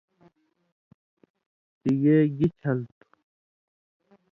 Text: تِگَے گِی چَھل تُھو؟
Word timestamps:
تِگَے 1.81 2.15
گِی 2.37 2.47
چَھل 2.59 2.79
تُھو؟ 2.97 3.09